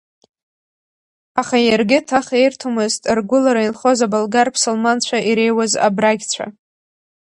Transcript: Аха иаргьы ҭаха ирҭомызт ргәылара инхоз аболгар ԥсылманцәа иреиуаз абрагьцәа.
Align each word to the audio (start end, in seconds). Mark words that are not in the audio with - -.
Аха 1.41 1.57
иаргьы 1.67 1.97
ҭаха 2.07 2.35
ирҭомызт 2.43 3.01
ргәылара 3.17 3.61
инхоз 3.67 3.99
аболгар 4.05 4.47
ԥсылманцәа 4.53 5.17
иреиуаз 5.29 5.73
абрагьцәа. 5.87 6.45